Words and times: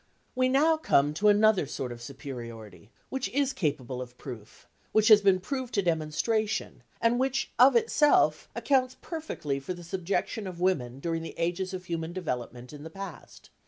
We 0.33 0.49
now 0.49 0.77
come 0.77 1.13
to 1.13 1.27
another 1.27 1.67
sort 1.67 1.91
of 1.91 2.01
superiority, 2.01 2.89
which 3.09 3.29
is 3.29 3.53
capable 3.53 4.01
of 4.01 4.17
proof, 4.17 4.67
which 4.93 5.09
has 5.09 5.21
been 5.21 5.39
proved 5.39 5.75
to 5.75 5.83
demonstration 5.83 6.81
and 6.99 7.19
which 7.19 7.51
of 7.59 7.75
itself 7.75 8.49
accounts 8.55 8.97
perfectly 9.01 9.59
for 9.59 9.75
the 9.75 9.83
subjection 9.83 10.47
of 10.47 10.59
women 10.59 10.99
during 11.01 11.21
the 11.21 11.35
ages 11.37 11.71
of 11.71 11.85
human 11.85 12.13
development 12.13 12.73
in 12.73 12.81
the 12.81 12.89
past. 12.89 13.51